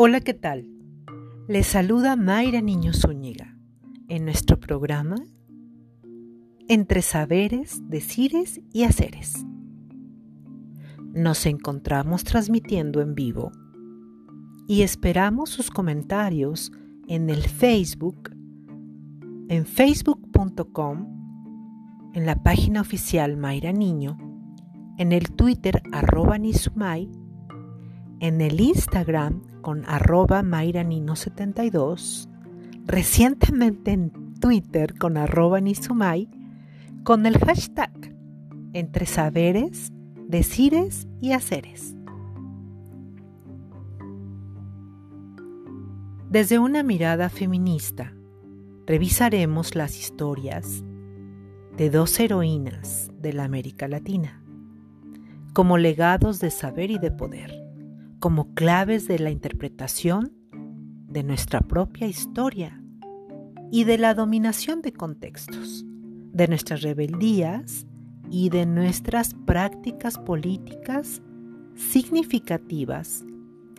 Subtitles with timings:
[0.00, 0.68] Hola, ¿qué tal?
[1.48, 3.58] Les saluda Mayra Niño Zúñiga
[4.06, 5.16] en nuestro programa
[6.68, 9.44] Entre Saberes, Decires y Haceres.
[11.12, 13.50] Nos encontramos transmitiendo en vivo
[14.68, 16.70] y esperamos sus comentarios
[17.08, 18.30] en el Facebook,
[19.48, 21.08] en facebook.com,
[22.14, 24.16] en la página oficial Mayra Niño,
[24.96, 27.10] en el Twitter arroba Nisumay,
[28.20, 32.28] en el Instagram con arroba mayranino72,
[32.84, 36.28] recientemente en Twitter con arroba nisumay,
[37.04, 37.92] con el hashtag
[38.72, 39.92] entre saberes,
[40.26, 41.94] decires y haceres.
[46.30, 48.12] Desde una mirada feminista,
[48.86, 50.84] revisaremos las historias
[51.76, 54.42] de dos heroínas de la América Latina,
[55.54, 57.57] como legados de saber y de poder
[58.18, 60.32] como claves de la interpretación
[61.06, 62.82] de nuestra propia historia
[63.70, 65.84] y de la dominación de contextos,
[66.32, 67.86] de nuestras rebeldías
[68.30, 71.22] y de nuestras prácticas políticas
[71.74, 73.24] significativas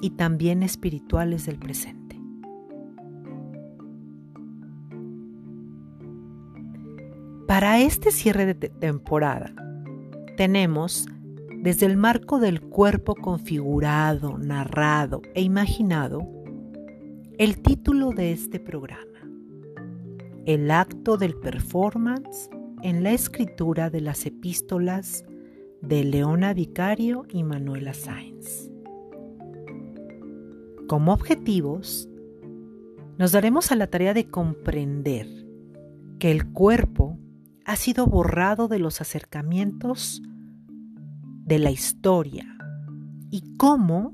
[0.02, 2.00] y también espirituales del presente.
[7.48, 9.54] Para este cierre de temporada
[10.38, 11.08] tenemos
[11.62, 16.26] desde el marco del cuerpo configurado, narrado e imaginado,
[17.38, 19.20] el título de este programa,
[20.46, 22.50] El acto del performance
[22.82, 25.26] en la escritura de las epístolas
[25.82, 28.70] de Leona Vicario y Manuela Sáenz.
[30.88, 32.10] Como objetivos,
[33.18, 35.28] nos daremos a la tarea de comprender
[36.20, 37.18] que el cuerpo
[37.66, 40.22] ha sido borrado de los acercamientos
[41.50, 42.46] de la historia
[43.32, 44.14] y cómo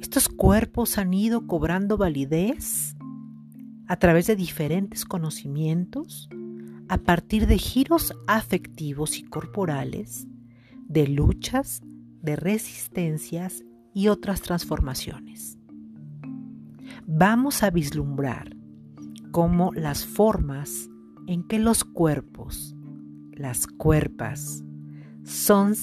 [0.00, 2.96] estos cuerpos han ido cobrando validez
[3.86, 6.28] a través de diferentes conocimientos,
[6.88, 10.26] a partir de giros afectivos y corporales,
[10.88, 11.82] de luchas,
[12.20, 13.62] de resistencias
[13.94, 15.58] y otras transformaciones.
[17.06, 18.56] Vamos a vislumbrar
[19.30, 20.90] cómo las formas
[21.28, 22.74] en que los cuerpos,
[23.30, 24.64] las cuerpas,
[25.22, 25.76] son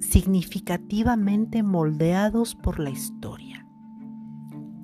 [0.00, 3.66] significativamente moldeados por la historia,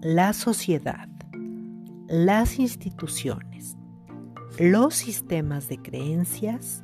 [0.00, 1.08] la sociedad,
[2.06, 3.76] las instituciones,
[4.58, 6.82] los sistemas de creencias,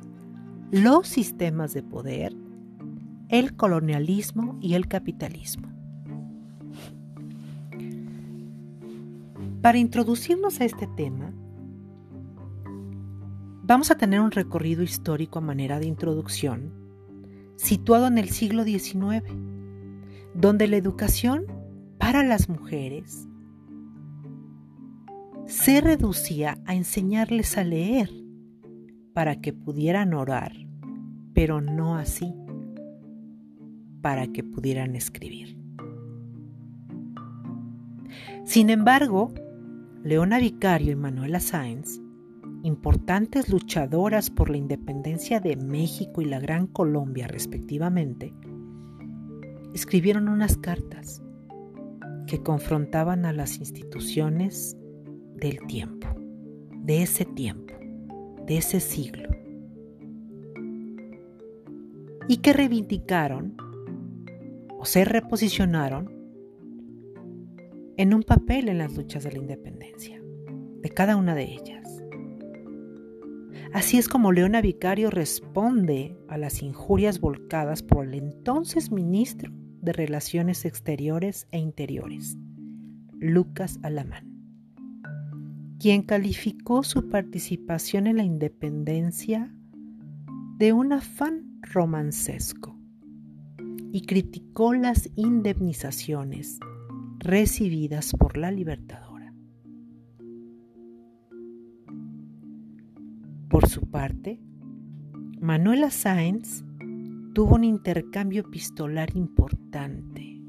[0.71, 2.35] los sistemas de poder,
[3.29, 5.71] el colonialismo y el capitalismo.
[9.61, 11.31] Para introducirnos a este tema,
[13.63, 16.82] vamos a tener un recorrido histórico a manera de introducción
[17.55, 19.23] situado en el siglo XIX,
[20.33, 21.45] donde la educación
[21.97, 23.27] para las mujeres
[25.45, 28.09] se reducía a enseñarles a leer
[29.13, 30.53] para que pudieran orar,
[31.33, 32.33] pero no así
[34.01, 35.57] para que pudieran escribir.
[38.43, 39.33] Sin embargo,
[40.03, 42.02] Leona Vicario y Manuela Sáenz
[42.63, 48.33] importantes luchadoras por la independencia de México y la Gran Colombia respectivamente,
[49.73, 51.21] escribieron unas cartas
[52.25, 54.77] que confrontaban a las instituciones
[55.35, 56.07] del tiempo,
[56.83, 57.73] de ese tiempo,
[58.47, 59.29] de ese siglo,
[62.29, 63.57] y que reivindicaron
[64.79, 66.09] o se reposicionaron
[67.97, 70.21] en un papel en las luchas de la independencia,
[70.81, 71.82] de cada una de ellas.
[73.73, 79.51] Así es como Leona Vicario responde a las injurias volcadas por el entonces ministro
[79.81, 82.37] de Relaciones Exteriores e Interiores,
[83.19, 84.31] Lucas Alamán,
[85.79, 89.51] quien calificó su participación en la independencia
[90.59, 92.77] de un afán romancesco
[93.91, 96.59] y criticó las indemnizaciones
[97.17, 99.12] recibidas por la Libertadora.
[103.53, 104.39] Por su parte,
[105.39, 106.65] Manuela Sáenz
[107.35, 110.41] tuvo un intercambio epistolar importante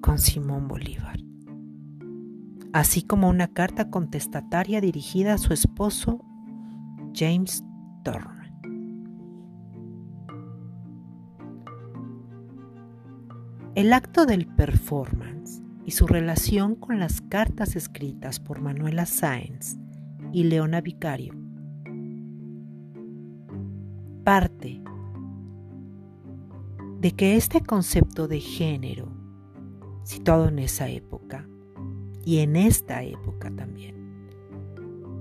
[0.00, 1.18] con Simón Bolívar,
[2.72, 6.24] así como una carta contestataria dirigida a su esposo
[7.14, 7.62] James
[8.02, 8.50] Turner.
[13.74, 19.76] El acto del performance y su relación con las cartas escritas por Manuela Sáenz
[20.32, 21.45] y Leona Vicario
[24.26, 24.82] parte
[26.98, 29.06] de que este concepto de género,
[30.02, 31.46] situado en esa época,
[32.24, 33.94] y en esta época también.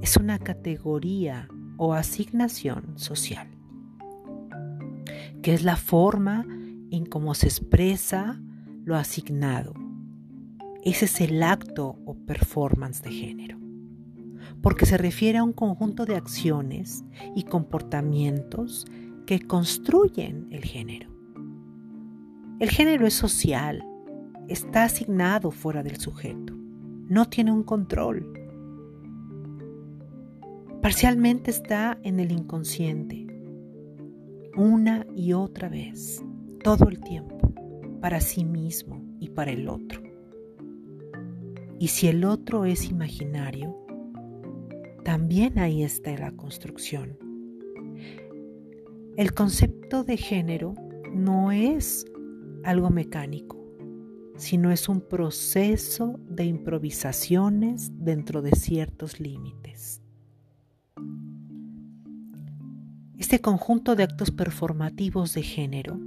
[0.01, 1.47] Es una categoría
[1.77, 3.47] o asignación social,
[5.43, 6.43] que es la forma
[6.89, 8.41] en cómo se expresa
[8.85, 9.75] lo asignado.
[10.83, 13.59] Ese es el acto o performance de género,
[14.65, 18.87] porque se refiere a un conjunto de acciones y comportamientos
[19.27, 21.11] que construyen el género.
[22.59, 23.85] El género es social,
[24.47, 26.55] está asignado fuera del sujeto,
[27.07, 28.33] no tiene un control.
[30.81, 33.27] Parcialmente está en el inconsciente,
[34.57, 36.25] una y otra vez,
[36.63, 37.37] todo el tiempo,
[38.01, 40.01] para sí mismo y para el otro.
[41.77, 43.84] Y si el otro es imaginario,
[45.05, 47.19] también ahí está la construcción.
[49.17, 50.73] El concepto de género
[51.13, 52.05] no es
[52.63, 53.63] algo mecánico,
[54.35, 60.01] sino es un proceso de improvisaciones dentro de ciertos límites.
[63.19, 65.99] Este conjunto de actos performativos de género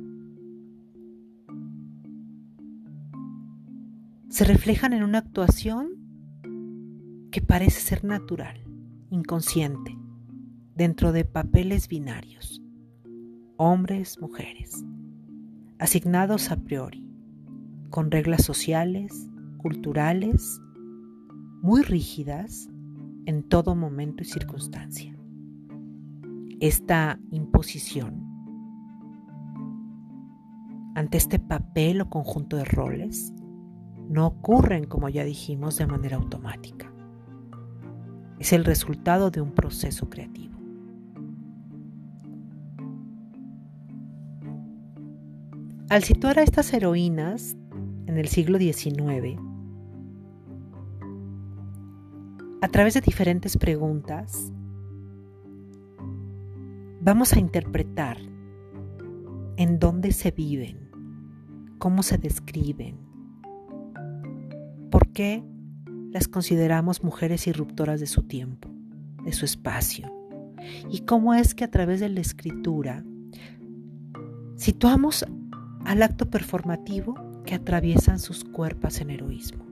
[4.29, 5.93] se reflejan en una actuación
[7.31, 8.68] que parece ser natural,
[9.11, 9.97] inconsciente,
[10.75, 12.63] dentro de papeles binarios,
[13.57, 14.85] hombres, mujeres
[15.79, 17.07] asignados a priori,
[17.91, 20.61] con reglas sociales, culturales,
[21.63, 22.69] muy rígidas
[23.27, 25.17] en todo momento y circunstancia.
[26.61, 28.27] Esta imposición
[30.95, 33.33] ante este papel o conjunto de roles
[34.09, 36.93] no ocurren, como ya dijimos, de manera automática.
[38.39, 40.57] Es el resultado de un proceso creativo.
[45.89, 47.57] Al situar a estas heroínas
[48.07, 49.39] en el siglo XIX,
[52.61, 54.53] a través de diferentes preguntas,
[57.01, 58.19] vamos a interpretar
[59.57, 60.91] en dónde se viven,
[61.79, 62.99] cómo se describen,
[64.91, 65.43] por qué
[66.11, 68.69] las consideramos mujeres irruptoras de su tiempo,
[69.25, 70.13] de su espacio,
[70.91, 73.05] y cómo es que a través de la escritura
[74.57, 75.25] situamos
[75.85, 77.15] al acto performativo
[77.45, 79.65] que atraviesan sus cuerpos en heroísmo.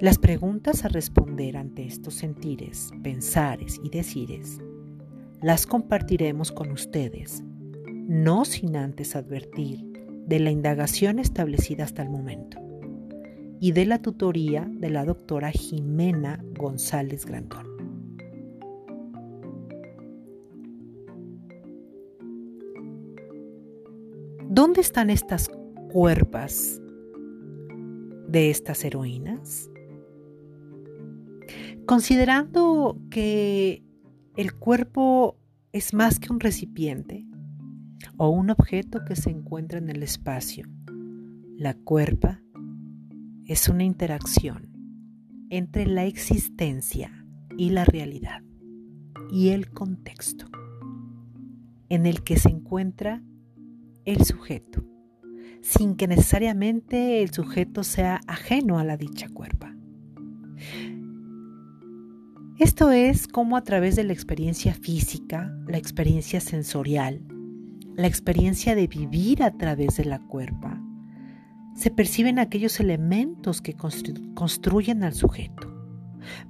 [0.00, 4.60] Las preguntas a responder ante estos sentires, pensares y decires
[5.44, 7.44] las compartiremos con ustedes,
[7.84, 9.93] no sin antes advertir
[10.26, 12.58] de la indagación establecida hasta el momento
[13.60, 17.66] y de la tutoría de la doctora Jimena González Grandón.
[24.48, 25.50] ¿Dónde están estas
[25.90, 26.80] cuerpas
[28.28, 29.70] de estas heroínas?
[31.86, 33.82] Considerando que
[34.36, 35.36] el cuerpo
[35.72, 37.26] es más que un recipiente
[38.16, 40.68] o un objeto que se encuentra en el espacio,
[41.56, 42.40] la cuerpa
[43.46, 44.70] es una interacción
[45.50, 47.24] entre la existencia
[47.56, 48.42] y la realidad
[49.30, 50.46] y el contexto
[51.88, 53.22] en el que se encuentra
[54.04, 54.84] el sujeto,
[55.62, 59.74] sin que necesariamente el sujeto sea ajeno a la dicha cuerpa.
[62.58, 67.26] Esto es como a través de la experiencia física, la experiencia sensorial,
[67.96, 70.80] la experiencia de vivir a través de la cuerpa,
[71.74, 75.70] se perciben aquellos elementos que construyen al sujeto.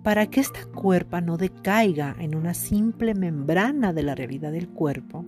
[0.03, 5.25] Para que esta cuerpa no decaiga en una simple membrana de la realidad del cuerpo,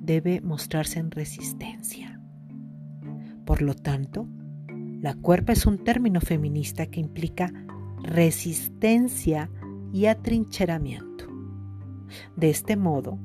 [0.00, 2.20] debe mostrarse en resistencia.
[3.44, 4.26] Por lo tanto,
[5.00, 7.52] la cuerpa es un término feminista que implica
[8.02, 9.50] resistencia
[9.92, 11.26] y atrincheramiento.
[12.36, 13.18] De este modo,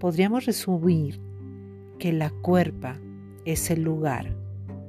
[0.00, 1.20] podríamos resumir
[2.02, 2.98] que la cuerpa
[3.44, 4.36] es el lugar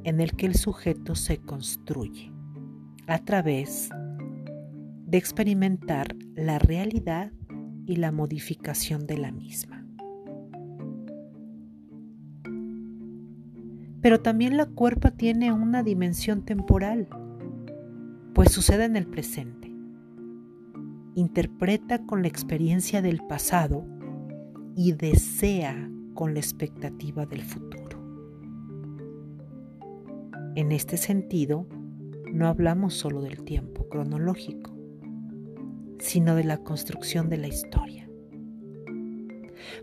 [0.04, 2.34] en el que el sujeto se construye
[3.06, 3.92] a través
[5.06, 7.32] de experimentar la realidad
[7.86, 9.86] y la modificación de la misma.
[14.02, 17.08] Pero también la cuerpa tiene una dimensión temporal,
[18.34, 19.72] pues sucede en el presente.
[21.14, 23.86] Interpreta con la experiencia del pasado
[24.76, 28.00] y desea con la expectativa del futuro.
[30.56, 31.68] En este sentido,
[32.32, 34.72] no hablamos solo del tiempo cronológico,
[36.00, 38.10] sino de la construcción de la historia.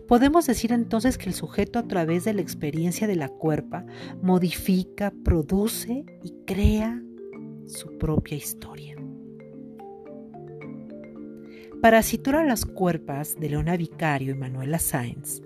[0.07, 3.85] Podemos decir entonces que el sujeto a través de la experiencia de la cuerpa
[4.21, 7.01] modifica, produce y crea
[7.65, 8.95] su propia historia.
[11.81, 15.41] Para situar a las cuerpas de Leona Vicario y Manuela Sáenz,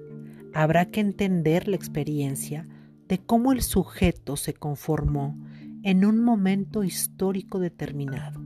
[0.55, 2.65] habrá que entender la experiencia
[3.09, 5.37] de cómo el sujeto se conformó
[5.83, 8.41] en un momento histórico determinado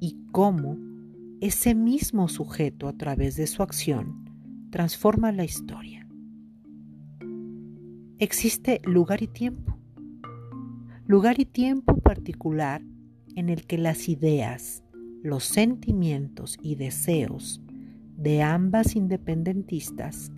[0.00, 0.76] y cómo
[1.40, 4.24] ese mismo sujeto a través de su acción
[4.70, 6.08] transforma la historia.
[8.18, 9.78] Existe lugar y tiempo.
[11.06, 12.82] Lugar y tiempo particular
[13.36, 14.82] en el que las ideas,
[15.22, 17.62] los sentimientos y deseos
[18.16, 20.32] de ambas independentistas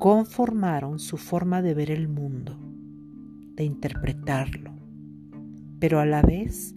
[0.00, 2.58] conformaron su forma de ver el mundo,
[3.54, 4.72] de interpretarlo,
[5.78, 6.74] pero a la vez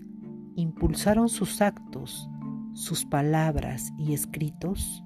[0.58, 2.30] impulsaron sus actos,
[2.74, 5.06] sus palabras y escritos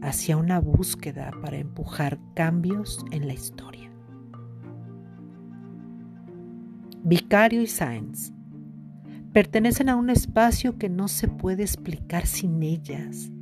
[0.00, 3.90] hacia una búsqueda para empujar cambios en la historia.
[7.02, 8.32] Vicario y Sáenz
[9.32, 13.32] pertenecen a un espacio que no se puede explicar sin ellas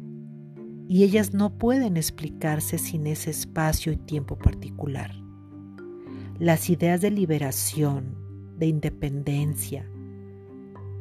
[0.88, 5.12] y ellas no pueden explicarse sin ese espacio y tiempo particular.
[6.38, 8.16] Las ideas de liberación,
[8.58, 9.88] de independencia,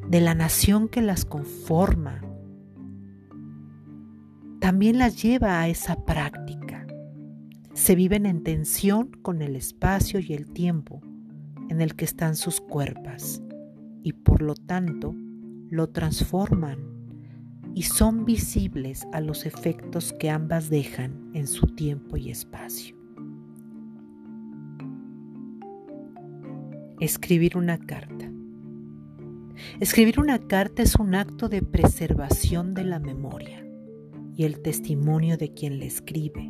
[0.10, 2.22] de la nación que las conforma,
[4.60, 6.88] también las lleva a esa práctica.
[7.74, 11.01] Se viven en tensión con el espacio y el tiempo
[11.70, 13.42] en el que están sus cuerpos
[14.01, 15.13] y por lo tanto
[15.70, 16.95] lo transforman
[17.75, 22.96] y son visibles a los efectos que ambas dejan en su tiempo y espacio.
[27.01, 28.32] Escribir una carta.
[29.82, 33.67] Escribir una carta es un acto de preservación de la memoria
[34.38, 36.50] y el testimonio de quien le escribe,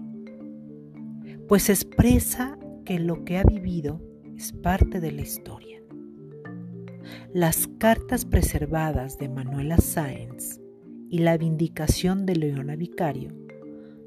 [1.47, 3.99] pues expresa que lo que ha vivido
[4.37, 5.81] es parte de la historia.
[7.33, 10.59] Las cartas preservadas de Manuela Sáenz
[11.15, 13.31] y la vindicación de Leona Vicario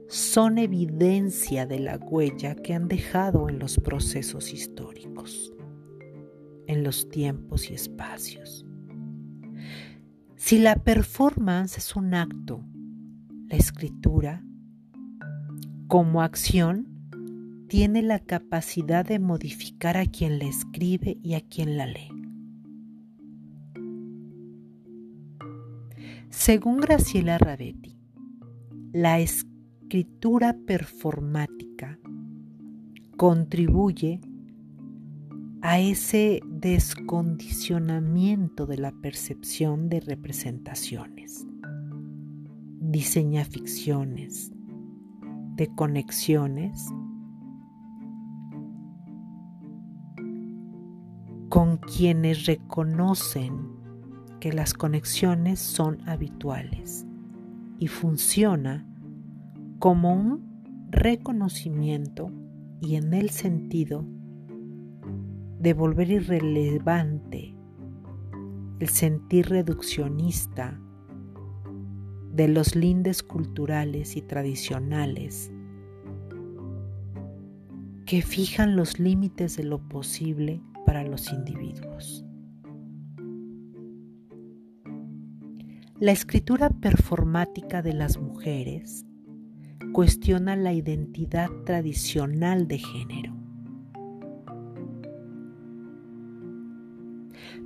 [0.09, 5.55] son evidencia de la huella que han dejado en los procesos históricos,
[6.67, 8.67] en los tiempos y espacios.
[10.37, 12.63] Si la performance es un acto
[13.49, 14.45] la escritura,
[15.87, 16.89] como acción,
[17.69, 22.18] tiene la capacidad de modificar a quien la escribe y a quien la lee.
[26.31, 27.99] Según Graciela Ravetti,
[28.93, 31.99] la escritura performática
[33.17, 34.21] contribuye
[35.63, 41.47] a ese descondicionamiento de la percepción de representaciones
[42.91, 44.51] diseña ficciones
[45.57, 46.87] de conexiones
[51.51, 53.78] con quienes reconocen
[54.41, 57.07] que las conexiones son habituales
[57.79, 58.87] y funciona
[59.79, 62.31] como un reconocimiento
[62.81, 64.05] y en el sentido
[65.59, 67.55] de volver irrelevante
[68.79, 70.81] el sentir reduccionista
[72.33, 75.51] de los lindes culturales y tradicionales
[78.07, 82.28] que fijan los límites de lo posible para los individuos.
[86.01, 89.05] La escritura performática de las mujeres
[89.93, 93.37] cuestiona la identidad tradicional de género.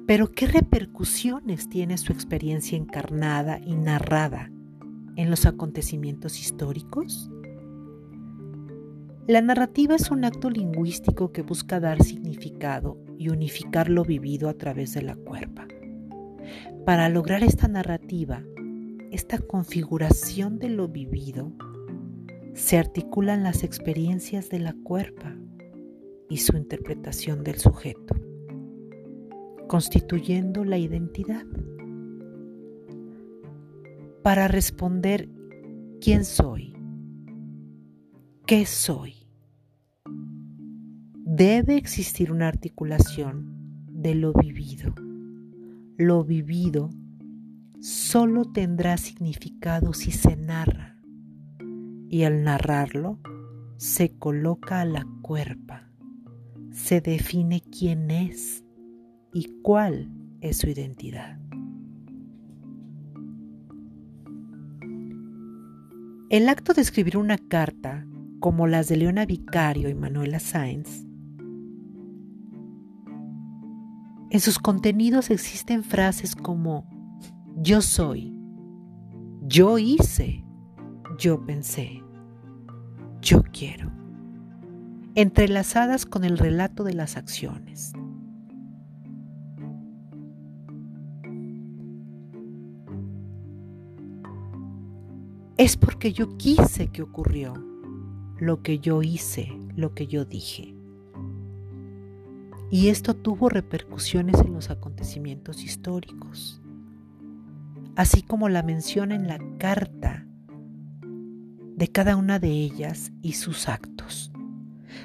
[0.07, 4.51] Pero ¿qué repercusiones tiene su experiencia encarnada y narrada
[5.17, 7.31] en los acontecimientos históricos?
[9.27, 14.55] La narrativa es un acto lingüístico que busca dar significado y unificar lo vivido a
[14.55, 15.67] través de la cuerpa.
[16.85, 18.43] Para lograr esta narrativa,
[19.11, 21.53] esta configuración de lo vivido,
[22.55, 25.37] se articulan las experiencias de la cuerpa
[26.29, 28.15] y su interpretación del sujeto,
[29.69, 31.45] constituyendo la identidad
[34.23, 35.29] para responder
[36.01, 36.75] quién soy,
[38.47, 39.15] qué soy.
[41.25, 44.95] Debe existir una articulación de lo vivido.
[46.05, 46.91] Lo vivido
[47.79, 50.99] solo tendrá significado si se narra
[52.11, 53.21] y al narrarlo
[53.77, 55.93] se coloca a la cuerpa,
[56.73, 58.65] se define quién es
[59.33, 61.39] y cuál es su identidad.
[66.31, 68.09] El acto de escribir una carta
[68.41, 71.05] como las de Leona Vicario y Manuela Sáenz,
[74.33, 76.87] en sus contenidos existen frases como
[77.55, 78.35] yo soy,
[79.43, 80.43] yo hice,
[81.19, 82.03] yo pensé,
[83.21, 83.93] yo quiero,
[85.15, 87.93] entrelazadas con el relato de las acciones.
[95.59, 97.53] Es porque yo quise que ocurrió
[98.39, 100.75] lo que yo hice, lo que yo dije.
[102.73, 106.63] Y esto tuvo repercusiones en los acontecimientos históricos,
[107.97, 110.27] así como la mención en la carta
[111.03, 114.33] de cada una de ellas y sus actos.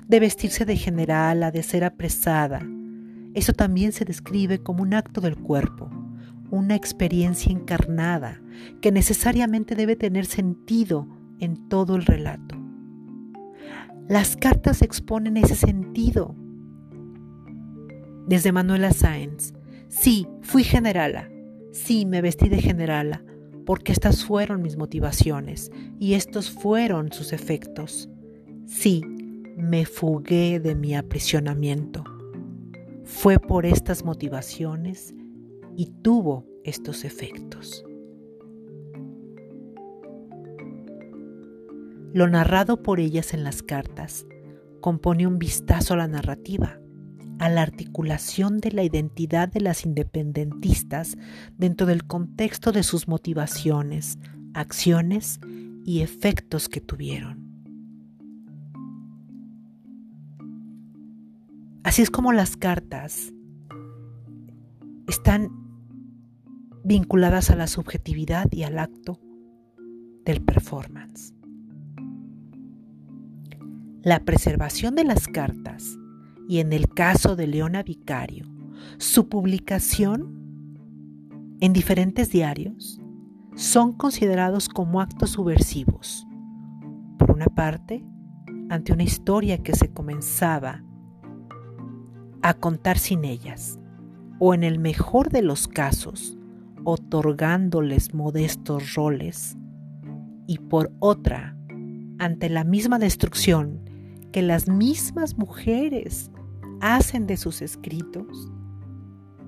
[0.08, 2.66] De vestirse de general a de ser apresada,
[3.34, 5.90] eso también se describe como un acto del cuerpo,
[6.50, 8.42] una experiencia encarnada
[8.80, 11.06] que necesariamente debe tener sentido
[11.40, 12.56] en todo el relato.
[14.08, 16.34] Las cartas exponen ese sentido.
[18.28, 19.54] Desde Manuela Sáenz,
[19.88, 21.30] sí, fui generala,
[21.72, 23.24] sí, me vestí de generala,
[23.66, 28.10] porque estas fueron mis motivaciones y estos fueron sus efectos.
[28.66, 29.02] Sí,
[29.56, 32.04] me fugué de mi aprisionamiento.
[33.06, 35.16] Fue por estas motivaciones
[35.78, 37.86] y tuvo estos efectos.
[42.14, 44.26] Lo narrado por ellas en las cartas
[44.82, 46.82] compone un vistazo a la narrativa,
[47.40, 51.18] a la articulación de la identidad de las independentistas
[51.58, 54.18] dentro del contexto de sus motivaciones,
[54.54, 55.40] acciones
[55.86, 57.48] y efectos que tuvieron.
[61.84, 63.34] Así es como las cartas
[65.08, 65.50] están
[66.84, 69.20] vinculadas a la subjetividad y al acto
[70.26, 71.34] del performance.
[74.02, 75.98] La preservación de las cartas
[76.48, 78.46] y en el caso de Leona Vicario,
[78.98, 80.38] su publicación
[81.60, 83.02] en diferentes diarios
[83.56, 86.26] son considerados como actos subversivos.
[87.18, 88.06] Por una parte,
[88.70, 90.84] ante una historia que se comenzaba
[92.42, 93.80] a contar sin ellas,
[94.40, 96.38] o en el mejor de los casos,
[96.84, 99.58] otorgándoles modestos roles,
[100.46, 101.58] y por otra,
[102.20, 103.82] ante la misma destrucción
[104.32, 106.32] que las mismas mujeres
[106.82, 108.52] hacen de sus escritos,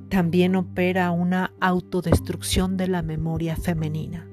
[0.10, 4.28] también opera una autodestrucción de la memoria femenina.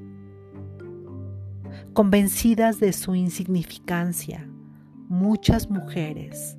[1.92, 4.48] Convencidas de su insignificancia,
[5.09, 6.56] muchas mujeres,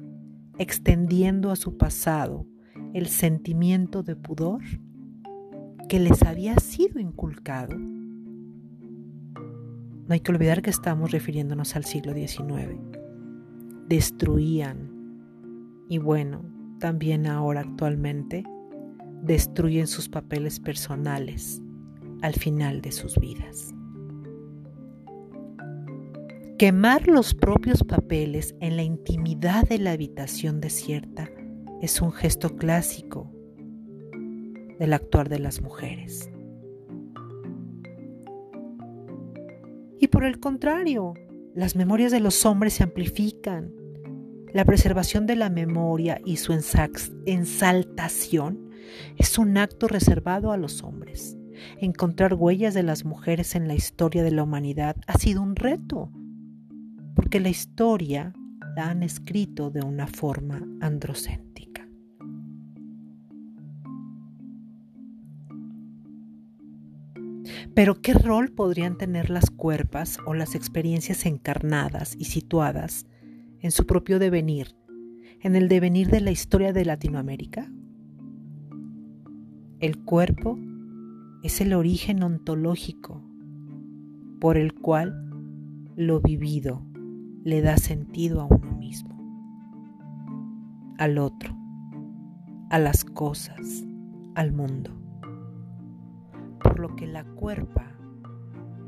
[0.58, 2.45] extendiendo a su pasado
[2.93, 4.62] el sentimiento de pudor,
[5.89, 7.76] que les había sido inculcado.
[10.08, 12.80] No hay que olvidar que estamos refiriéndonos al siglo XIX.
[13.88, 14.97] Destruían,
[15.89, 16.43] y bueno,
[16.80, 18.43] también ahora actualmente,
[19.21, 21.62] destruyen sus papeles personales
[22.21, 23.73] al final de sus vidas.
[26.58, 31.30] Quemar los propios papeles en la intimidad de la habitación desierta
[31.82, 33.32] es un gesto clásico
[34.80, 36.32] del actuar de las mujeres.
[40.00, 41.13] Y por el contrario,
[41.54, 43.73] las memorias de los hombres se amplifican.
[44.54, 48.70] La preservación de la memoria y su ensaltación
[49.18, 51.38] es un acto reservado a los hombres.
[51.80, 56.12] Encontrar huellas de las mujeres en la historia de la humanidad ha sido un reto,
[57.16, 58.34] porque la historia
[58.76, 61.88] la han escrito de una forma androcéntrica.
[67.74, 73.06] Pero ¿qué rol podrían tener las cuerpas o las experiencias encarnadas y situadas
[73.67, 74.77] en su propio devenir,
[75.41, 77.69] en el devenir de la historia de Latinoamérica?
[79.82, 80.58] El cuerpo
[81.43, 83.21] es el origen ontológico
[84.39, 85.30] por el cual
[85.97, 86.82] lo vivido
[87.43, 89.13] le da sentido a uno mismo,
[90.97, 91.53] al otro,
[92.69, 93.86] a las cosas,
[94.34, 94.97] al mundo
[96.63, 97.97] por lo que la cuerpa,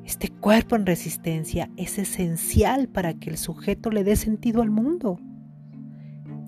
[0.10, 5.19] este cuerpo en resistencia, es esencial para que el sujeto le dé sentido al mundo.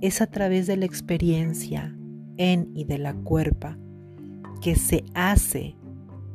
[0.02, 1.96] Es a través de la experiencia
[2.38, 3.78] en y de la cuerpa
[4.64, 5.78] que se hace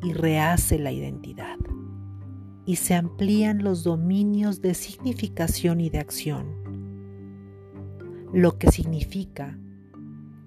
[0.04, 1.56] y rehace la identidad
[2.64, 6.46] y se amplían los dominios de significación y de acción,
[8.32, 9.58] lo que significa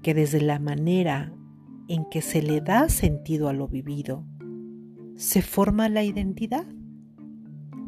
[0.02, 1.34] que desde la manera
[1.90, 4.26] en que se le da sentido a lo vivido,
[5.20, 6.66] se forma la identidad.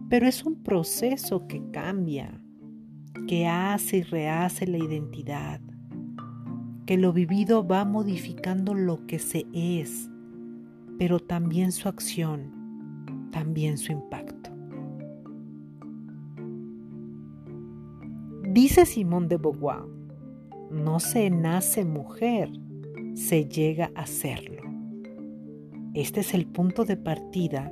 [0.10, 2.41] Pero es un proceso que cambia
[3.26, 5.62] que hace y rehace la identidad,
[6.86, 10.10] que lo vivido va modificando lo que se es,
[11.00, 14.52] pero también su acción, también su impacto.
[18.50, 19.86] Dice Simón de Beauvoir,
[20.70, 22.52] no se nace mujer,
[23.13, 24.71] se llega a serlo.
[25.94, 27.70] Este es el punto de partida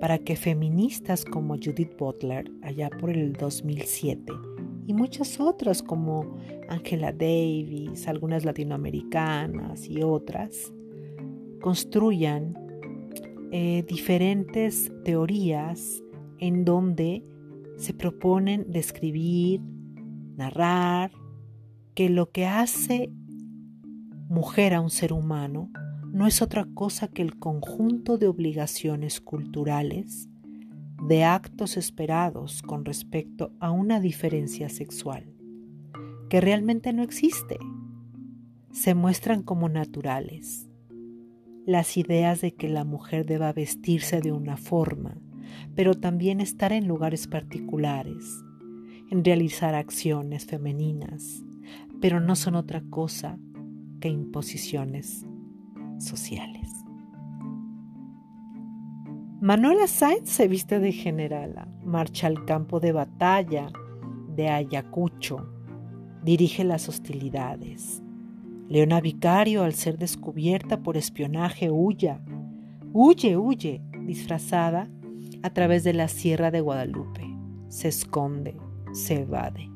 [0.00, 4.32] para que feministas como Judith Butler, allá por el 2007,
[4.86, 6.38] y muchas otras como
[6.70, 10.72] Angela Davis, algunas latinoamericanas y otras,
[11.60, 12.56] construyan
[13.52, 16.02] eh, diferentes teorías
[16.38, 17.22] en donde
[17.76, 19.60] se proponen describir,
[20.34, 21.12] narrar,
[21.94, 23.10] que lo que hace
[24.30, 25.70] mujer a un ser humano
[26.12, 30.28] no es otra cosa que el conjunto de obligaciones culturales,
[31.06, 35.32] de actos esperados con respecto a una diferencia sexual,
[36.28, 37.58] que realmente no existe.
[38.72, 40.68] Se muestran como naturales.
[41.64, 45.16] Las ideas de que la mujer deba vestirse de una forma,
[45.76, 48.42] pero también estar en lugares particulares,
[49.10, 51.44] en realizar acciones femeninas,
[52.00, 53.38] pero no son otra cosa
[54.00, 55.24] que imposiciones
[56.00, 56.84] sociales.
[59.40, 63.72] Manuela Sainz se viste de generala, marcha al campo de batalla
[64.36, 65.48] de Ayacucho,
[66.22, 68.02] dirige las hostilidades.
[68.68, 72.20] Leona Vicario, al ser descubierta por espionaje, huya,
[72.92, 74.88] huye, huye, disfrazada
[75.42, 77.24] a través de la Sierra de Guadalupe.
[77.68, 78.56] Se esconde,
[78.92, 79.70] se evade.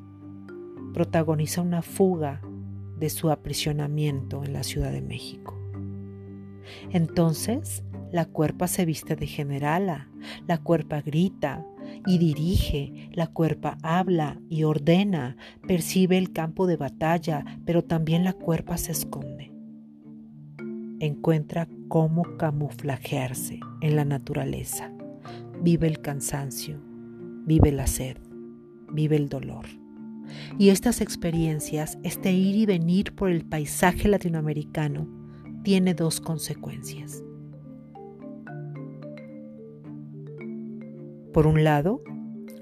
[0.92, 2.42] Protagoniza una fuga
[2.98, 5.63] de su aprisionamiento en la Ciudad de México.
[6.90, 10.08] Entonces, la cuerpa se viste de generala,
[10.46, 11.66] la cuerpa grita
[12.06, 18.32] y dirige, la cuerpa habla y ordena, percibe el campo de batalla, pero también la
[18.32, 19.52] cuerpa se esconde.
[21.00, 24.92] Encuentra cómo camuflajearse en la naturaleza.
[25.60, 26.80] Vive el cansancio,
[27.46, 28.16] vive la sed,
[28.92, 29.66] vive el dolor.
[30.58, 35.23] Y estas experiencias, este ir y venir por el paisaje latinoamericano,
[35.64, 37.24] tiene dos consecuencias.
[41.32, 42.02] Por un lado,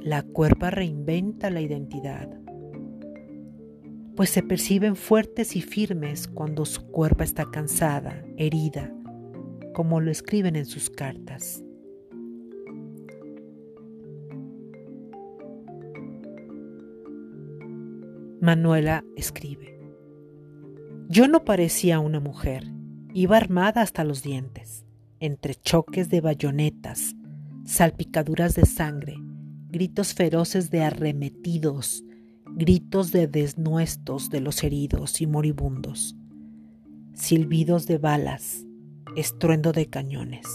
[0.00, 2.30] la cuerpa reinventa la identidad,
[4.16, 8.94] pues se perciben fuertes y firmes cuando su cuerpo está cansada, herida,
[9.74, 11.62] como lo escriben en sus cartas.
[18.40, 19.78] Manuela escribe,
[21.08, 22.72] Yo no parecía una mujer,
[23.14, 24.86] iba armada hasta los dientes,
[25.20, 27.14] entre choques de bayonetas,
[27.64, 29.16] salpicaduras de sangre,
[29.68, 32.04] gritos feroces de arremetidos,
[32.54, 36.16] gritos de desnuestos de los heridos y moribundos,
[37.14, 38.64] silbidos de balas,
[39.16, 40.46] estruendo de cañones.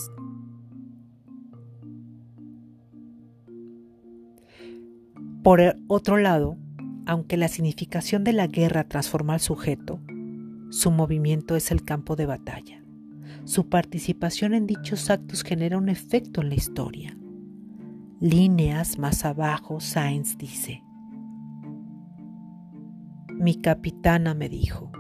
[5.44, 6.58] Por otro lado,
[7.06, 10.02] aunque la significación de la guerra transforma al sujeto,
[10.70, 12.84] su movimiento es el campo de batalla.
[13.46, 17.18] Su participación en dichos actos genera un efecto en la historia.
[18.20, 20.84] Líneas más abajo, Sainz dice,
[23.34, 24.92] Mi capitana me dijo,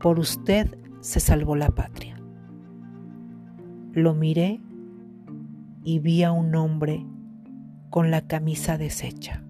[0.00, 2.20] por usted se salvó la patria.
[3.92, 4.60] Lo miré
[5.84, 7.06] y vi a un hombre
[7.90, 9.42] con la camisa deshecha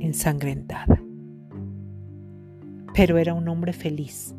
[0.00, 1.00] ensangrentada.
[2.94, 4.36] Pero era un hombre feliz,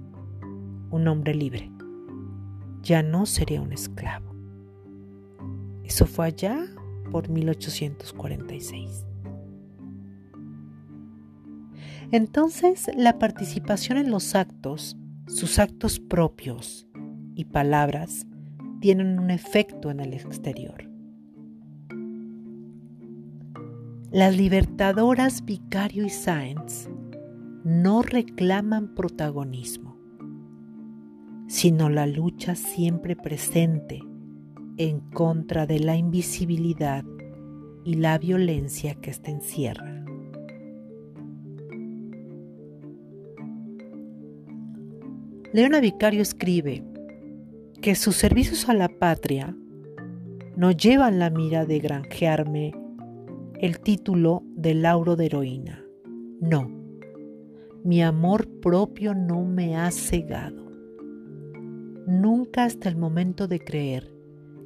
[0.90, 1.70] un hombre libre.
[2.82, 4.34] Ya no sería un esclavo.
[5.84, 6.66] Eso fue allá
[7.12, 9.06] por 1846.
[12.12, 14.96] Entonces, la participación en los actos,
[15.28, 16.88] sus actos propios
[17.36, 18.26] y palabras,
[18.80, 20.90] tienen un efecto en el exterior.
[24.12, 26.88] Las libertadoras Vicario y Sáenz
[27.66, 29.98] no reclaman protagonismo,
[31.48, 34.04] sino la lucha siempre presente
[34.78, 37.04] en contra de la invisibilidad
[37.84, 40.06] y la violencia que ésta encierra.
[45.52, 46.84] Leona Vicario escribe
[47.82, 49.58] que sus servicios a la patria
[50.56, 52.76] no llevan la mira de granjearme
[53.60, 55.84] el título de lauro de heroína.
[56.40, 56.85] No,
[57.86, 60.72] mi amor propio no me ha cegado.
[62.08, 64.12] Nunca hasta el momento de creer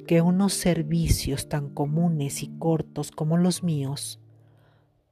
[0.06, 4.20] que unos servicios tan comunes y cortos como los míos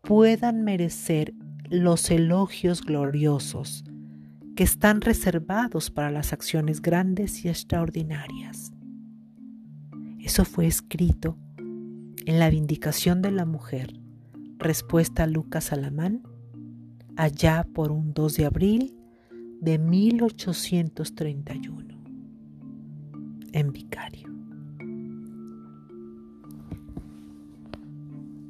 [0.00, 1.34] puedan merecer
[1.68, 3.84] los elogios gloriosos
[4.56, 8.72] que están reservados para las acciones grandes y extraordinarias.
[10.18, 11.36] Eso fue escrito
[12.24, 14.00] en la Vindicación de la Mujer,
[14.56, 16.22] respuesta a Lucas Alamán,
[17.18, 18.94] allá por un 2 de abril
[19.60, 22.00] de 1831,
[23.52, 24.28] en Vicario.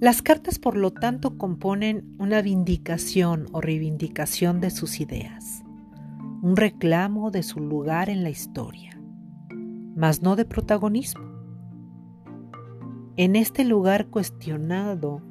[0.00, 5.64] Las cartas, por lo tanto, componen una vindicación o reivindicación de sus ideas,
[6.42, 9.00] un reclamo de su lugar en la historia,
[9.96, 11.24] mas no de protagonismo.
[13.16, 15.22] En este lugar cuestionado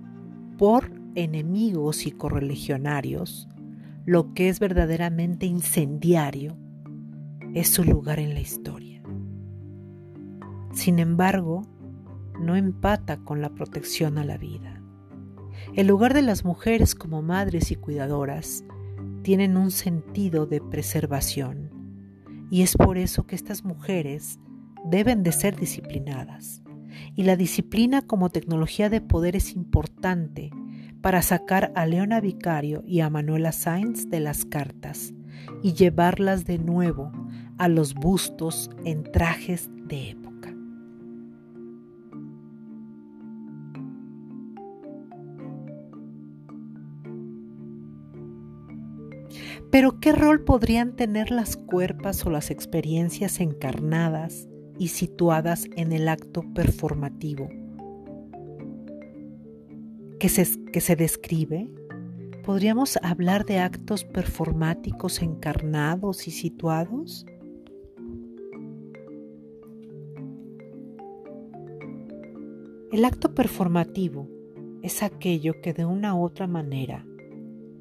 [0.58, 3.50] por enemigos y correligionarios,
[4.06, 6.56] lo que es verdaderamente incendiario
[7.56, 9.02] es su lugar en la historia.
[10.74, 11.64] Sin embargo,
[12.40, 14.80] no empata con la protección a la vida.
[15.74, 18.64] El lugar de las mujeres como madres y cuidadoras
[19.24, 21.72] tienen un sentido de preservación
[22.52, 24.40] y es por eso que estas mujeres
[24.86, 26.62] deben de ser disciplinadas.
[27.16, 30.52] Y la disciplina como tecnología de poder es importante
[31.08, 35.14] para sacar a Leona Vicario y a Manuela Sainz de las cartas
[35.64, 37.14] y llevarlas de nuevo
[37.58, 40.54] a los bustos en trajes de época.
[49.72, 56.10] Pero ¿qué rol podrían tener las cuerpas o las experiencias encarnadas y situadas en el
[56.10, 57.48] acto performativo
[60.20, 61.70] que se, que se describe?
[62.44, 67.26] ¿Podríamos hablar de actos performáticos encarnados y situados?
[72.92, 74.30] El acto performativo
[74.82, 77.06] es aquello que de una u otra manera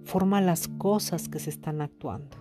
[0.04, 2.36] forma las cosas que se están actuando.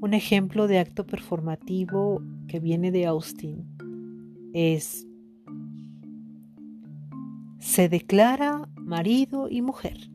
[0.00, 3.64] Un ejemplo de acto performativo que viene de Austin
[4.52, 5.06] es
[7.62, 10.10] se declara marido y mujer.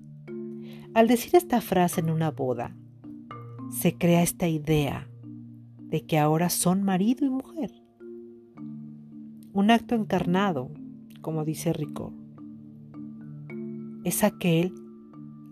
[0.94, 2.76] Al decir esta frase en una boda,
[3.72, 5.10] se crea esta idea
[5.78, 7.72] de que ahora son marido y mujer.
[9.54, 10.72] Un acto encarnado,
[11.22, 12.14] como dice Rico,
[14.04, 14.74] es aquel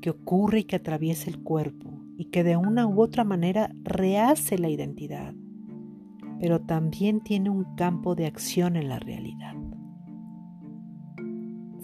[0.02, 4.58] que ocurre y que atraviesa el cuerpo y que de una u otra manera rehace
[4.58, 5.34] la identidad,
[6.42, 9.56] pero también tiene un campo de acción en la realidad,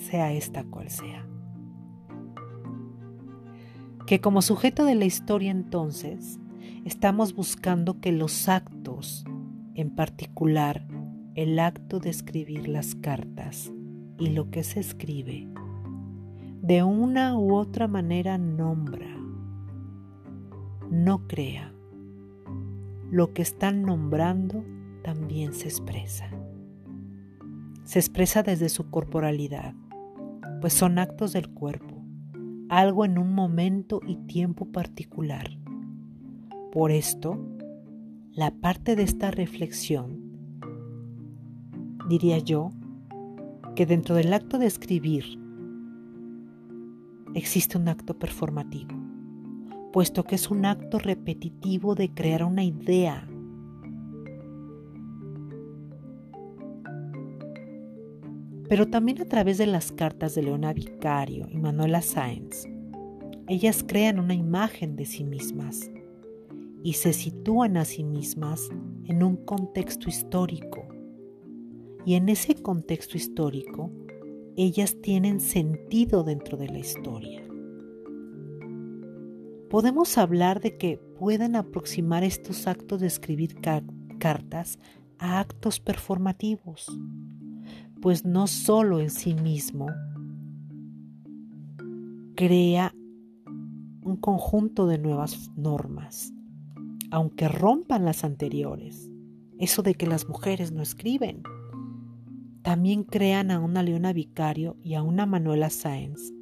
[0.01, 1.27] sea esta cual sea.
[4.05, 6.39] Que como sujeto de la historia entonces,
[6.85, 9.25] estamos buscando que los actos,
[9.75, 10.85] en particular
[11.35, 13.71] el acto de escribir las cartas
[14.17, 15.47] y lo que se escribe,
[16.61, 19.17] de una u otra manera nombra,
[20.89, 21.73] no crea.
[23.09, 24.63] Lo que están nombrando
[25.03, 26.29] también se expresa.
[27.83, 29.73] Se expresa desde su corporalidad,
[30.61, 32.05] pues son actos del cuerpo,
[32.69, 35.49] algo en un momento y tiempo particular.
[36.71, 37.37] Por esto,
[38.31, 40.21] la parte de esta reflexión,
[42.07, 42.69] diría yo,
[43.75, 45.25] que dentro del acto de escribir
[47.33, 48.95] existe un acto performativo,
[49.91, 53.27] puesto que es un acto repetitivo de crear una idea.
[58.71, 62.69] Pero también a través de las cartas de Leona Vicario y Manuela Sáenz,
[63.49, 65.91] ellas crean una imagen de sí mismas
[66.81, 68.69] y se sitúan a sí mismas
[69.03, 70.87] en un contexto histórico.
[72.05, 73.91] Y en ese contexto histórico
[74.55, 77.43] ellas tienen sentido dentro de la historia.
[79.69, 83.53] Podemos hablar de que pueden aproximar estos actos de escribir
[84.17, 84.79] cartas
[85.17, 86.87] a actos performativos,
[88.01, 89.87] pues no solo en sí mismo
[92.35, 92.93] crea
[94.01, 96.33] un conjunto de nuevas normas,
[97.11, 99.09] aunque rompan las anteriores.
[99.59, 101.43] Eso de que las mujeres no escriben,
[102.63, 106.33] también crean a una Leona Vicario y a una Manuela Sáenz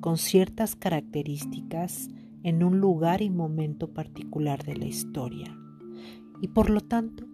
[0.00, 2.08] con ciertas características
[2.42, 5.58] en un lugar y momento particular de la historia
[6.40, 7.26] y por lo tanto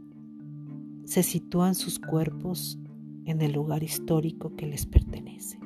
[1.05, 2.79] se sitúan sus cuerpos
[3.27, 5.59] en el lugar histórico que les pertenece.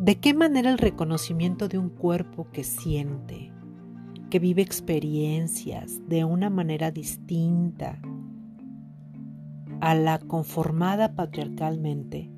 [0.00, 3.52] ¿De qué manera el reconocimiento de un cuerpo que siente,
[4.30, 8.00] que vive experiencias de una manera distinta
[9.80, 12.30] a la conformada patriarcalmente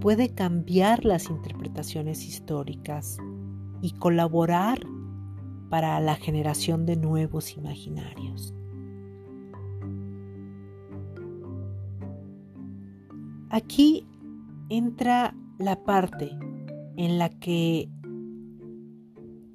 [0.00, 3.18] puede cambiar las interpretaciones históricas
[3.82, 4.80] y colaborar
[5.70, 8.52] para la generación de nuevos imaginarios.
[13.48, 14.06] Aquí
[14.68, 16.30] entra la parte
[16.96, 17.88] en la que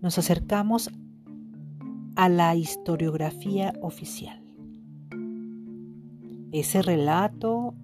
[0.01, 0.89] nos acercamos
[2.15, 4.41] a la historiografía oficial.
[6.51, 7.75] Ese relato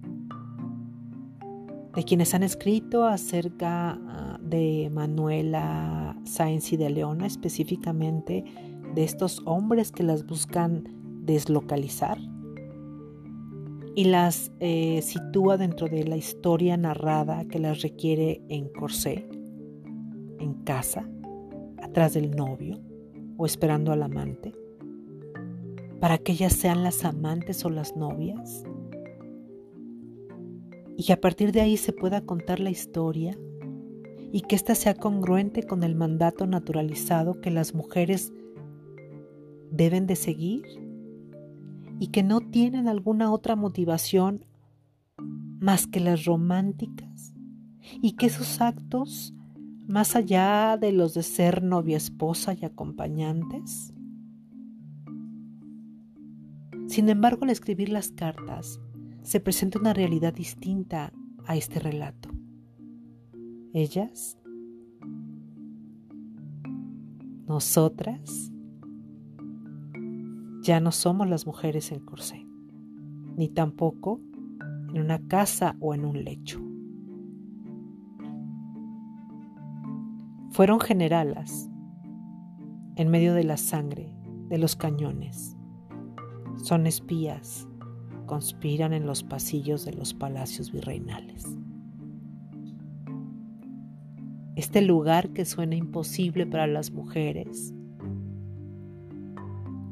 [1.95, 8.43] de quienes han escrito acerca ah, de Manuela Sáenz y de Leona, específicamente
[8.95, 10.83] de estos hombres que las buscan
[11.23, 12.17] deslocalizar.
[13.95, 19.27] Y las eh, sitúa dentro de la historia narrada que las requiere en corsé,
[20.39, 21.09] en casa,
[21.81, 22.79] atrás del novio
[23.37, 24.53] o esperando al amante,
[25.99, 28.63] para que ellas sean las amantes o las novias.
[30.95, 33.37] Y que a partir de ahí se pueda contar la historia
[34.31, 38.31] y que ésta sea congruente con el mandato naturalizado que las mujeres
[39.71, 40.63] deben de seguir
[41.99, 44.45] y que no tienen alguna otra motivación
[45.59, 47.33] más que las románticas
[48.01, 49.33] y que esos actos,
[49.87, 53.93] más allá de los de ser novia, esposa y acompañantes,
[56.87, 58.79] sin embargo al escribir las cartas,
[59.23, 61.13] se presenta una realidad distinta
[61.45, 62.29] a este relato.
[63.73, 64.37] Ellas,
[67.47, 68.51] nosotras,
[70.61, 72.45] ya no somos las mujeres en corsé,
[73.37, 74.19] ni tampoco
[74.93, 76.59] en una casa o en un lecho.
[80.51, 81.69] Fueron generalas
[82.97, 84.13] en medio de la sangre,
[84.49, 85.55] de los cañones.
[86.57, 87.67] Son espías
[88.31, 91.57] conspiran en los pasillos de los palacios virreinales.
[94.55, 97.73] Este lugar que suena imposible para las mujeres,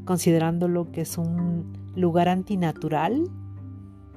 [0.05, 3.23] considerándolo que es un lugar antinatural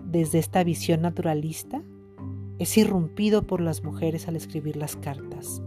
[0.04, 1.82] desde esta visión naturalista,
[2.58, 5.62] es irrumpido por las mujeres al escribir las cartas,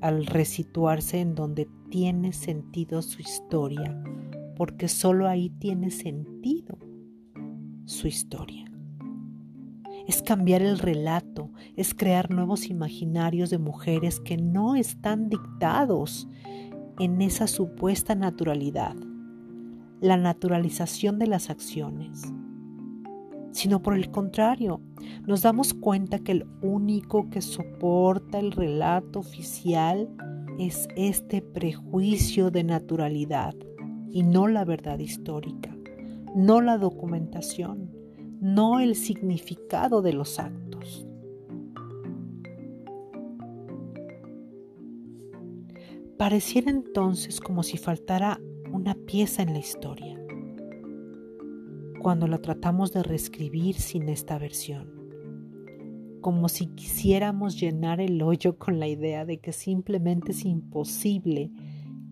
[0.00, 4.02] al resituarse en donde tiene sentido su historia,
[4.56, 6.78] porque solo ahí tiene sentido
[7.86, 8.64] su historia.
[10.06, 16.28] Es cambiar el relato, es crear nuevos imaginarios de mujeres que no están dictados
[16.98, 18.94] en esa supuesta naturalidad,
[20.00, 22.22] la naturalización de las acciones,
[23.52, 24.80] sino por el contrario,
[25.26, 30.08] nos damos cuenta que el único que soporta el relato oficial
[30.58, 33.54] es este prejuicio de naturalidad
[34.10, 35.74] y no la verdad histórica
[36.34, 37.92] no la documentación,
[38.40, 41.06] no el significado de los actos.
[46.18, 48.40] Pareciera entonces como si faltara
[48.72, 50.16] una pieza en la historia,
[52.00, 54.92] cuando la tratamos de reescribir sin esta versión,
[56.20, 61.50] como si quisiéramos llenar el hoyo con la idea de que simplemente es imposible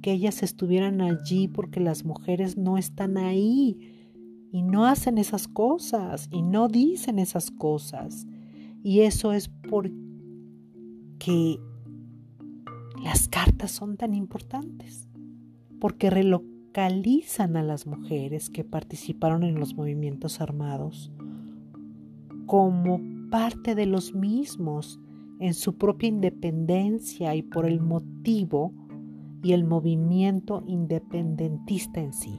[0.02, 3.78] que ellas estuvieran allí porque las mujeres no están ahí
[4.50, 8.26] y no hacen esas cosas y no dicen esas cosas.
[8.82, 11.60] Y eso es porque
[13.02, 15.08] las cartas son tan importantes,
[15.80, 21.12] porque relocalizan a las mujeres que participaron en los movimientos armados
[22.46, 25.00] como parte de los mismos
[25.40, 28.72] en su propia independencia y por el motivo
[29.42, 32.38] y el movimiento independentista en sí.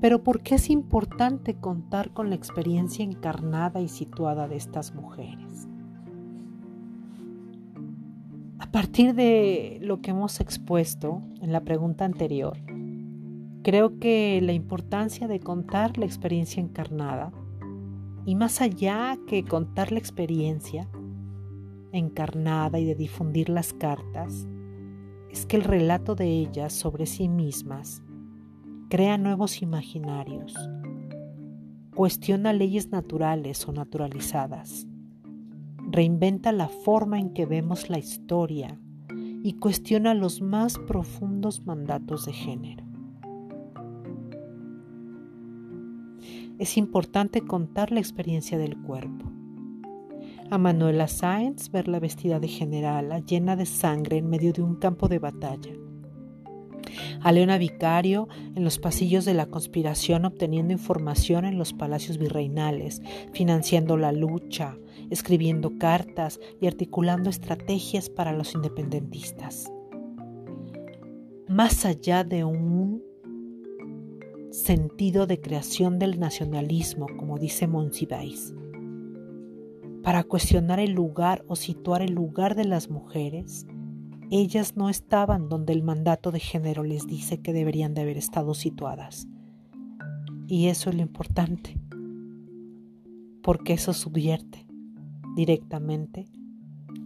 [0.00, 5.68] Pero ¿por qué es importante contar con la experiencia encarnada y situada de estas mujeres?
[8.72, 12.56] Partir de lo que hemos expuesto en la pregunta anterior,
[13.62, 17.32] creo que la importancia de contar la experiencia encarnada
[18.24, 20.88] y más allá que contar la experiencia
[21.92, 24.48] encarnada y de difundir las cartas,
[25.30, 28.02] es que el relato de ellas sobre sí mismas
[28.88, 30.54] crea nuevos imaginarios,
[31.94, 34.86] cuestiona leyes naturales o naturalizadas,
[35.92, 38.78] reinventa la forma en que vemos la historia
[39.44, 42.84] y cuestiona los más profundos mandatos de género.
[46.58, 49.30] Es importante contar la experiencia del cuerpo.
[50.50, 55.08] A Manuela Sáenz verla vestida de generala, llena de sangre en medio de un campo
[55.08, 55.72] de batalla
[57.22, 63.02] a Leona Vicario en los pasillos de la conspiración obteniendo información en los palacios virreinales,
[63.32, 64.76] financiando la lucha,
[65.12, 69.70] escribiendo cartas y articulando estrategias para los independentistas.
[71.48, 73.02] Más allá de un
[74.50, 78.54] sentido de creación del nacionalismo, como dice Monsiváis,
[80.02, 83.66] para cuestionar el lugar o situar el lugar de las mujeres,
[84.30, 88.54] ellas no estaban donde el mandato de género les dice que deberían de haber estado
[88.54, 89.28] situadas.
[90.48, 91.78] Y eso es lo importante,
[93.42, 94.71] porque eso subvierte
[95.34, 96.26] directamente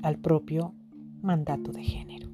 [0.03, 0.75] al propio
[1.23, 2.29] mandato de género.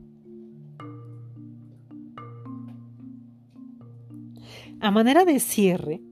[4.80, 6.02] A manera de cierre,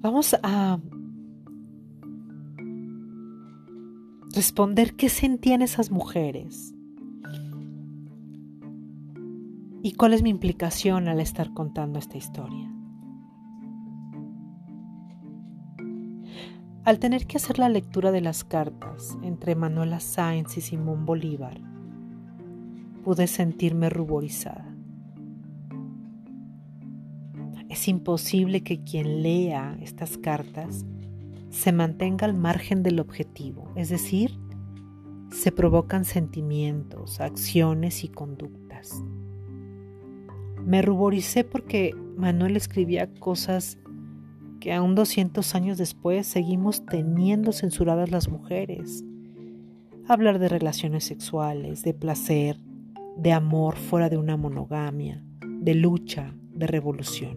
[0.00, 0.80] vamos a
[4.34, 6.74] responder qué sentían esas mujeres
[9.82, 12.73] y cuál es mi implicación al estar contando esta historia.
[16.84, 21.58] Al tener que hacer la lectura de las cartas entre Manuela Sáenz y Simón Bolívar,
[23.02, 24.70] pude sentirme ruborizada.
[27.70, 30.84] Es imposible que quien lea estas cartas
[31.48, 34.38] se mantenga al margen del objetivo, es decir,
[35.30, 39.02] se provocan sentimientos, acciones y conductas.
[40.66, 43.78] Me ruboricé porque Manuel escribía cosas
[44.64, 49.04] que aún 200 años después seguimos teniendo censuradas las mujeres.
[50.08, 52.58] Hablar de relaciones sexuales, de placer,
[53.14, 57.36] de amor fuera de una monogamia, de lucha, de revolución.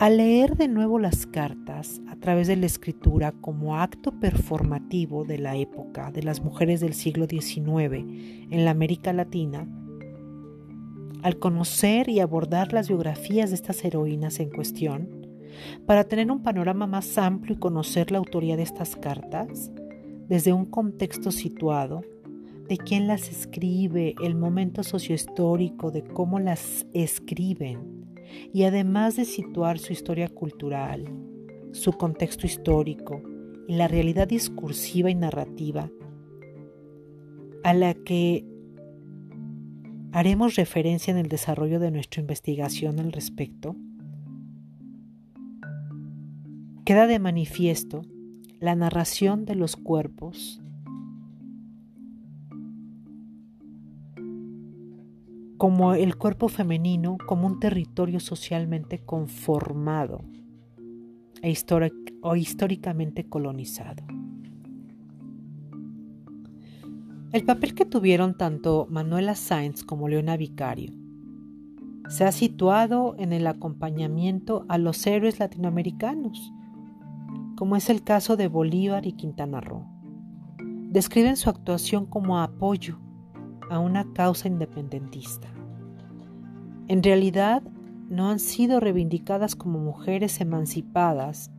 [0.00, 5.38] Al leer de nuevo las cartas a través de la escritura como acto performativo de
[5.38, 8.04] la época de las mujeres del siglo XIX
[8.50, 9.68] en la América Latina,
[11.24, 15.26] al conocer y abordar las biografías de estas heroínas en cuestión,
[15.86, 19.70] para tener un panorama más amplio y conocer la autoría de estas cartas,
[20.28, 22.02] desde un contexto situado,
[22.68, 28.04] de quién las escribe, el momento sociohistórico, de cómo las escriben,
[28.52, 31.06] y además de situar su historia cultural,
[31.72, 33.22] su contexto histórico
[33.66, 35.90] y la realidad discursiva y narrativa
[37.62, 38.44] a la que
[40.14, 43.74] haremos referencia en el desarrollo de nuestra investigación al respecto,
[46.84, 48.02] queda de manifiesto
[48.60, 50.62] la narración de los cuerpos
[55.58, 60.24] como el cuerpo femenino como un territorio socialmente conformado
[61.42, 61.52] e
[62.22, 64.04] o históricamente colonizado.
[67.34, 70.92] El papel que tuvieron tanto Manuela Sáenz como Leona Vicario
[72.08, 76.52] se ha situado en el acompañamiento a los héroes latinoamericanos,
[77.56, 79.84] como es el caso de Bolívar y Quintana Roo.
[80.92, 83.00] Describen su actuación como apoyo
[83.68, 85.48] a una causa independentista.
[86.86, 87.64] En realidad,
[88.08, 91.50] no han sido reivindicadas como mujeres emancipadas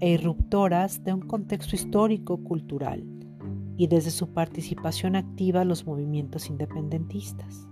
[0.00, 3.19] e irruptoras de un contexto histórico-cultural
[3.80, 7.66] y desde su participación activa los movimientos independentistas.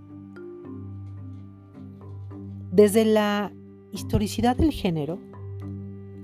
[2.72, 3.52] Desde la
[3.92, 5.18] historicidad del género,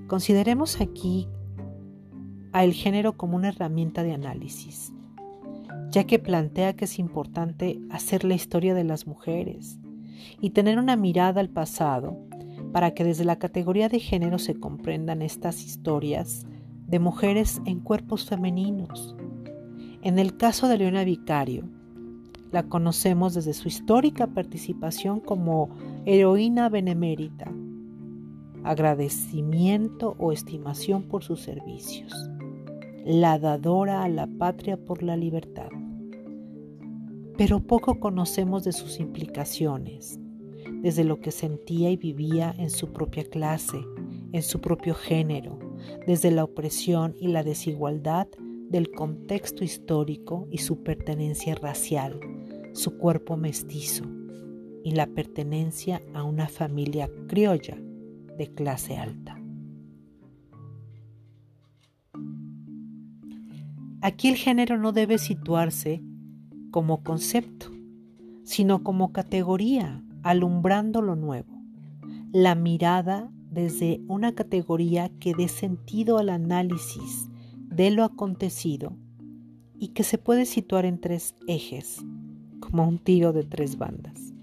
[0.07, 1.27] consideremos aquí
[2.51, 4.91] al género como una herramienta de análisis,
[5.91, 9.77] ya que plantea que es importante hacer la historia de las mujeres
[10.41, 12.17] y tener una mirada al pasado
[12.73, 16.47] para que desde la categoría de género se comprendan estas historias
[16.87, 19.15] de mujeres en cuerpos femeninos.
[20.05, 21.63] En el caso de Leona Vicario,
[22.51, 25.71] la conocemos desde su histórica participación como
[26.05, 27.51] heroína benemérita,
[28.63, 32.13] agradecimiento o estimación por sus servicios,
[33.03, 35.69] la dadora a la patria por la libertad.
[37.35, 40.19] Pero poco conocemos de sus implicaciones,
[40.83, 43.83] desde lo que sentía y vivía en su propia clase,
[44.33, 45.57] en su propio género,
[46.05, 48.27] desde la opresión y la desigualdad
[48.69, 52.19] del contexto histórico y su pertenencia racial,
[52.73, 54.05] su cuerpo mestizo
[54.83, 57.77] y la pertenencia a una familia criolla
[58.37, 59.41] de clase alta.
[64.01, 66.03] Aquí el género no debe situarse
[66.69, 67.71] como concepto,
[68.43, 71.59] sino como categoría, alumbrando lo nuevo.
[72.31, 77.29] La mirada desde una categoría que dé sentido al análisis
[77.75, 78.95] de lo acontecido
[79.77, 82.05] y que se puede situar en tres ejes,
[82.61, 84.33] como un tiro de tres bandas.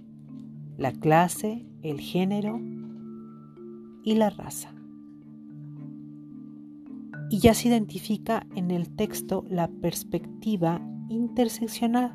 [0.76, 2.60] La clase, el género
[4.04, 4.74] y la raza.
[7.30, 12.14] Y ya se identifica en el texto la perspectiva interseccional.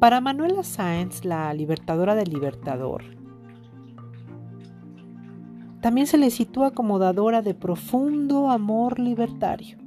[0.00, 3.25] Para Manuela Sáenz, la libertadora del libertador,
[5.86, 9.78] también se le sitúa como dadora de profundo amor libertario.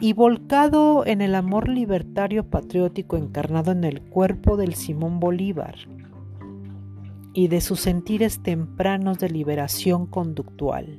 [0.00, 5.74] Y volcado en el amor libertario patriótico encarnado en el cuerpo del Simón Bolívar
[7.34, 10.98] y de sus sentires tempranos de liberación conductual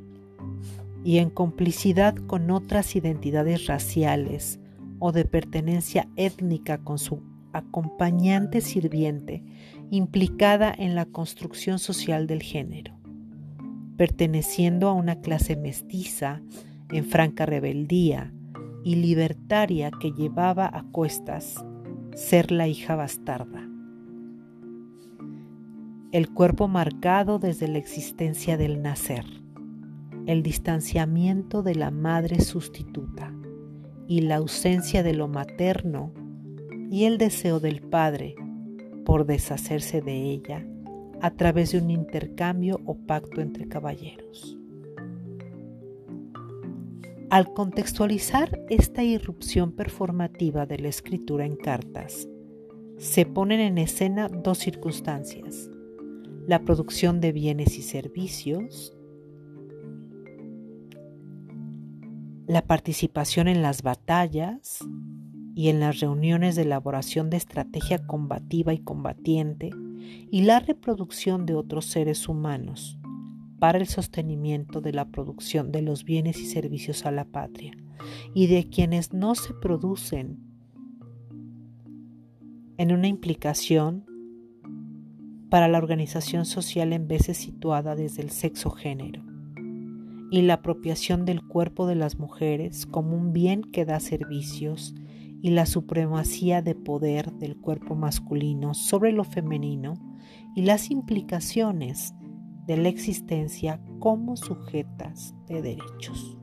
[1.03, 4.59] y en complicidad con otras identidades raciales
[4.99, 9.43] o de pertenencia étnica con su acompañante sirviente
[9.89, 13.00] implicada en la construcción social del género,
[14.01, 16.41] perteneciendo a una clase mestiza
[16.89, 18.33] en franca rebeldía
[18.83, 21.63] y libertaria que llevaba a cuestas
[22.15, 23.69] ser la hija bastarda.
[26.11, 29.25] El cuerpo marcado desde la existencia del nacer,
[30.25, 33.31] el distanciamiento de la madre sustituta
[34.07, 36.11] y la ausencia de lo materno
[36.89, 38.33] y el deseo del Padre
[39.05, 40.65] por deshacerse de ella
[41.21, 44.57] a través de un intercambio o pacto entre caballeros.
[47.29, 52.27] Al contextualizar esta irrupción performativa de la escritura en cartas,
[52.97, 55.69] se ponen en escena dos circunstancias,
[56.47, 58.93] la producción de bienes y servicios,
[62.47, 64.79] la participación en las batallas,
[65.55, 69.71] y en las reuniones de elaboración de estrategia combativa y combatiente
[70.29, 72.97] y la reproducción de otros seres humanos
[73.59, 77.73] para el sostenimiento de la producción de los bienes y servicios a la patria
[78.33, 80.39] y de quienes no se producen
[82.77, 84.05] en una implicación
[85.49, 89.21] para la organización social en veces situada desde el sexo género
[90.31, 94.95] y la apropiación del cuerpo de las mujeres como un bien que da servicios
[95.41, 99.95] y la supremacía de poder del cuerpo masculino sobre lo femenino
[100.55, 102.13] y las implicaciones
[102.67, 106.37] de la existencia como sujetas de derechos.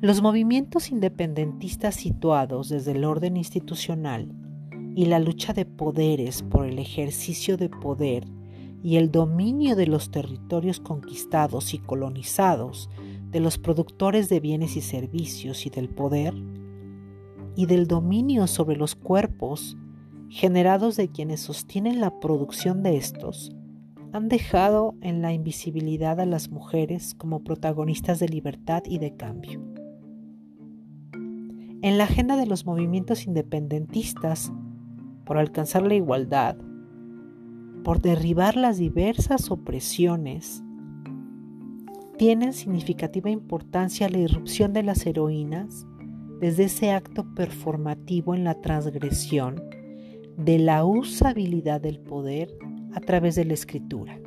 [0.00, 4.32] Los movimientos independentistas situados desde el orden institucional
[4.94, 8.26] y la lucha de poderes por el ejercicio de poder
[8.82, 12.90] y el dominio de los territorios conquistados y colonizados
[13.34, 16.32] de los productores de bienes y servicios y del poder
[17.56, 19.76] y del dominio sobre los cuerpos
[20.28, 23.50] generados de quienes sostienen la producción de estos,
[24.12, 29.60] han dejado en la invisibilidad a las mujeres como protagonistas de libertad y de cambio.
[31.82, 34.52] En la agenda de los movimientos independentistas,
[35.26, 36.56] por alcanzar la igualdad,
[37.82, 40.63] por derribar las diversas opresiones
[42.16, 45.86] tienen significativa importancia la irrupción de las heroínas
[46.40, 49.62] desde ese acto performativo en la transgresión
[50.36, 52.56] de la usabilidad del poder
[52.92, 54.20] a través de la escritura,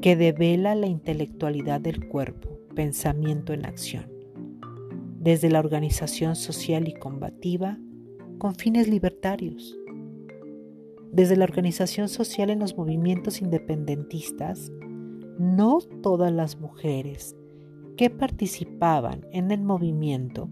[0.00, 4.06] que devela la intelectualidad del cuerpo, pensamiento en acción,
[5.20, 7.78] desde la organización social y combativa
[8.38, 9.76] con fines libertarios,
[11.12, 14.70] desde la organización social en los movimientos independentistas,
[15.38, 17.36] no todas las mujeres
[17.96, 20.48] que participaban en el movimiento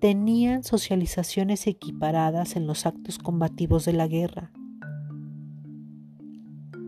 [0.00, 4.52] tenían socializaciones equiparadas en los actos combativos de la guerra.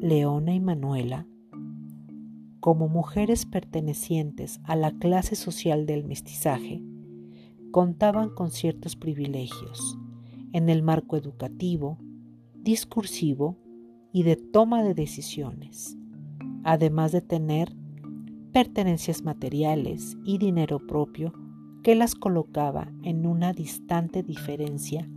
[0.00, 1.26] Leona y Manuela,
[2.60, 6.82] como mujeres pertenecientes a la clase social del mestizaje,
[7.70, 9.98] contaban con ciertos privilegios
[10.52, 11.98] en el marco educativo,
[12.54, 13.56] discursivo
[14.12, 15.96] y de toma de decisiones
[16.64, 17.76] además de tener
[18.52, 21.32] pertenencias materiales y dinero propio
[21.82, 25.08] que las colocaba en una distante diferencia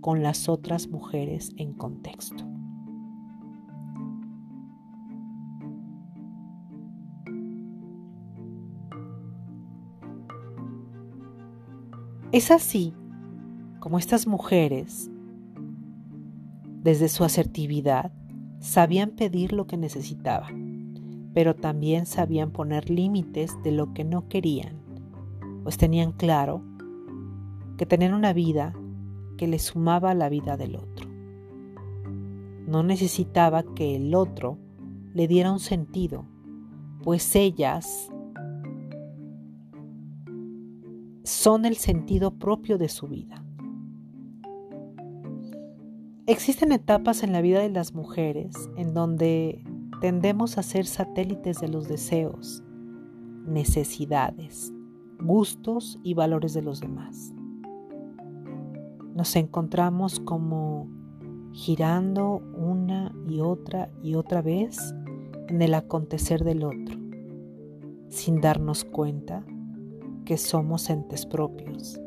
[0.00, 2.44] con las otras mujeres en contexto.
[12.32, 12.94] Es así
[13.80, 15.10] como estas mujeres,
[16.82, 18.12] desde su asertividad,
[18.60, 20.69] sabían pedir lo que necesitaban
[21.40, 24.76] pero también sabían poner límites de lo que no querían,
[25.62, 26.62] pues tenían claro
[27.78, 28.74] que tenían una vida
[29.38, 31.08] que le sumaba a la vida del otro.
[32.66, 34.58] No necesitaba que el otro
[35.14, 36.26] le diera un sentido,
[37.02, 38.10] pues ellas
[41.24, 43.42] son el sentido propio de su vida.
[46.26, 49.64] Existen etapas en la vida de las mujeres en donde
[50.00, 52.62] tendemos a ser satélites de los deseos,
[53.46, 54.72] necesidades,
[55.20, 57.34] gustos y valores de los demás.
[59.14, 60.88] Nos encontramos como
[61.52, 64.94] girando una y otra y otra vez
[65.48, 66.98] en el acontecer del otro,
[68.08, 69.44] sin darnos cuenta
[70.24, 72.00] que somos entes propios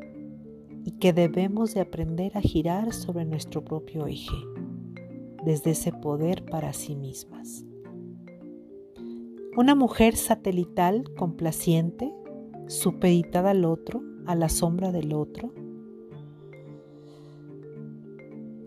[0.85, 4.35] y que debemos de aprender a girar sobre nuestro propio eje,
[5.45, 7.65] desde ese poder para sí mismas.
[9.55, 12.11] Una mujer satelital complaciente,
[12.65, 15.53] supeditada al otro, a la sombra del otro,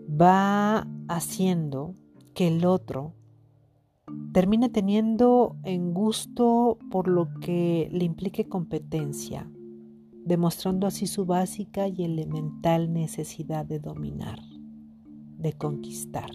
[0.09, 1.93] va haciendo
[2.33, 3.13] que el otro
[4.31, 9.51] termine teniendo en gusto por lo que le implique competencia,
[10.23, 14.39] demostrando así su básica y elemental necesidad de dominar,
[15.37, 16.31] de conquistar,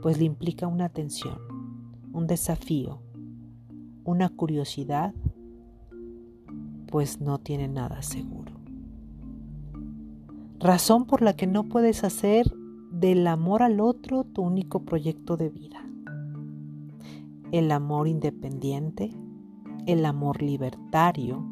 [0.00, 1.38] pues le implica una tensión,
[2.14, 3.03] un desafío,
[4.04, 5.14] una curiosidad,
[6.88, 8.52] pues no tiene nada seguro.
[10.60, 12.50] Razón por la que no puedes hacer
[12.90, 15.84] del amor al otro tu único proyecto de vida.
[17.50, 19.10] El amor independiente,
[19.86, 21.44] el amor libertario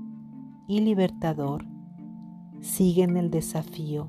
[0.68, 1.66] y libertador
[2.60, 4.08] siguen el desafío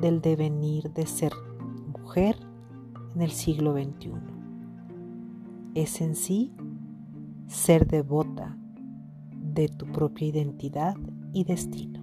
[0.00, 1.32] del devenir de ser
[1.92, 2.36] mujer
[3.14, 4.12] en el siglo XXI.
[5.74, 6.52] Es en sí
[7.52, 8.56] ser devota
[9.34, 10.96] de tu propia identidad
[11.32, 12.00] y destino.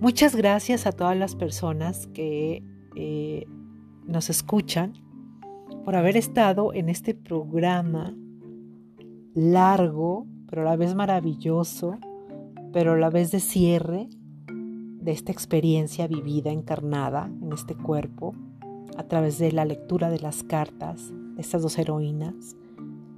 [0.00, 2.62] Muchas gracias a todas las personas que
[2.96, 3.46] eh,
[4.06, 4.94] nos escuchan
[5.84, 8.14] por haber estado en este programa
[9.34, 11.98] largo, pero a la vez maravilloso,
[12.72, 14.08] pero a la vez de cierre
[14.46, 18.34] de esta experiencia vivida, encarnada en este cuerpo,
[18.96, 22.56] a través de la lectura de las cartas de estas dos heroínas,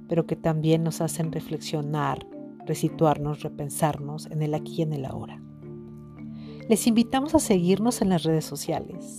[0.07, 2.25] pero que también nos hacen reflexionar,
[2.65, 5.41] resituarnos, repensarnos en el aquí y en el ahora.
[6.69, 9.17] Les invitamos a seguirnos en las redes sociales.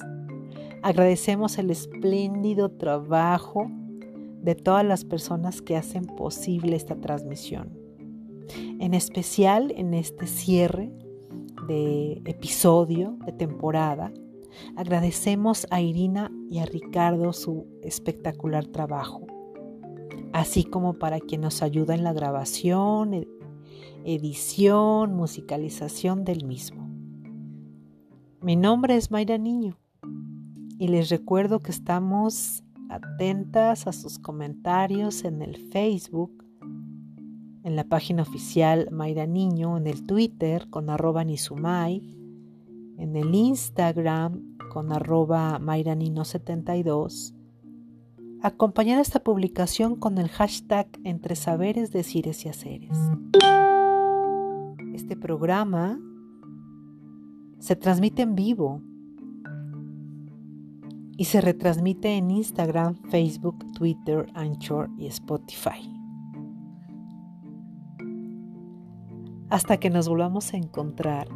[0.83, 3.71] Agradecemos el espléndido trabajo
[4.41, 7.82] de todas las personas que hacen posible esta transmisión
[8.57, 10.93] en especial en este cierre
[11.67, 14.13] de episodio, de temporada.
[14.77, 19.27] Agradecemos a Irina y a Ricardo su espectacular trabajo,
[20.33, 23.27] así como para quien nos ayuda en la grabación,
[24.05, 26.89] edición, musicalización del mismo.
[28.41, 29.79] Mi nombre es Mayra Niño
[30.79, 36.45] y les recuerdo que estamos atentas a sus comentarios en el Facebook
[37.65, 42.03] en la página oficial Mayra Niño, en el Twitter con arroba Nizumay,
[42.99, 47.35] en el Instagram con arroba Nino72.
[48.43, 52.99] Acompañar esta publicación con el hashtag Entre Saberes, Decires y Haceres.
[54.95, 56.01] Este programa
[57.59, 58.83] se transmite en vivo
[61.17, 66.02] y se retransmite en Instagram, Facebook, Twitter, Anchor y Spotify.
[69.53, 71.29] Hasta que nos volvamos a encontrar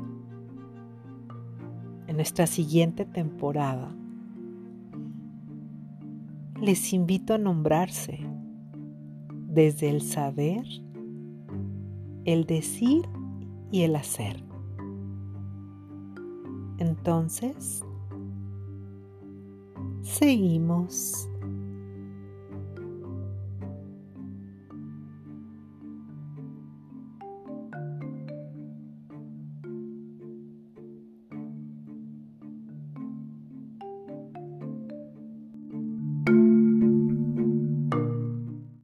[2.07, 3.95] en nuestra siguiente temporada.
[6.59, 8.27] Les invito a nombrarse
[9.29, 10.65] desde el saber,
[12.25, 13.07] el decir
[13.71, 14.43] y el hacer.
[16.79, 17.85] Entonces,
[20.01, 21.29] seguimos.